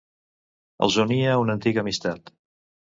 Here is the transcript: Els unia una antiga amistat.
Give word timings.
Els 0.87 0.97
unia 1.05 1.37
una 1.45 1.57
antiga 1.59 1.87
amistat. 1.87 2.39